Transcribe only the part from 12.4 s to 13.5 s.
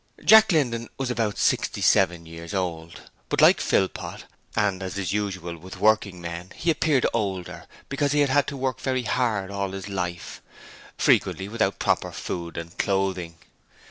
and clothing.